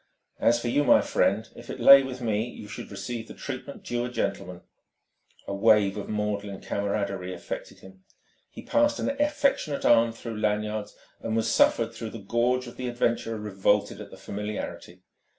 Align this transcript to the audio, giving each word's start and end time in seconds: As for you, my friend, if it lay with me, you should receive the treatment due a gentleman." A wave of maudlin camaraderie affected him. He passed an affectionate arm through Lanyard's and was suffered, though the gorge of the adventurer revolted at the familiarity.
As 0.39 0.59
for 0.59 0.67
you, 0.67 0.83
my 0.83 0.99
friend, 0.99 1.47
if 1.55 1.69
it 1.69 1.79
lay 1.79 2.01
with 2.01 2.21
me, 2.21 2.43
you 2.49 2.67
should 2.67 2.89
receive 2.89 3.27
the 3.27 3.35
treatment 3.35 3.83
due 3.83 4.03
a 4.05 4.09
gentleman." 4.09 4.61
A 5.45 5.53
wave 5.53 5.95
of 5.95 6.09
maudlin 6.09 6.59
camaraderie 6.59 7.35
affected 7.35 7.81
him. 7.81 8.03
He 8.49 8.63
passed 8.63 8.97
an 8.97 9.09
affectionate 9.21 9.85
arm 9.85 10.11
through 10.11 10.37
Lanyard's 10.39 10.95
and 11.19 11.35
was 11.35 11.53
suffered, 11.53 11.93
though 11.93 12.09
the 12.09 12.17
gorge 12.17 12.65
of 12.65 12.77
the 12.77 12.87
adventurer 12.87 13.37
revolted 13.37 14.01
at 14.01 14.09
the 14.09 14.17
familiarity. 14.17 15.03